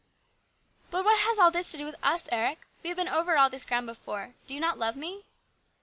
[0.89, 2.65] "But what has all this to do with us, Eric?
[2.81, 4.33] We have been over all this ground before.
[4.47, 5.25] Do you not love me